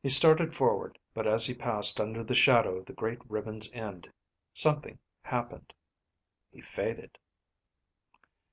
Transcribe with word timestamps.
He 0.00 0.10
started 0.10 0.54
forward, 0.54 0.96
but 1.12 1.26
as 1.26 1.44
he 1.46 1.52
passed 1.52 2.00
under 2.00 2.22
the 2.22 2.36
shadow 2.36 2.76
of 2.76 2.86
the 2.86 2.92
great 2.92 3.18
ribbon's 3.28 3.68
end, 3.72 4.12
something 4.54 5.00
happened. 5.22 5.74
He 6.52 6.60
faded. 6.60 7.18